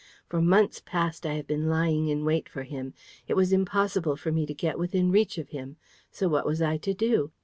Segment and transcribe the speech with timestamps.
[0.27, 2.95] For months past, I have been lying in wait for him.
[3.27, 5.75] It was impossible for me to get within reach of him.
[6.09, 7.31] So what was I to do?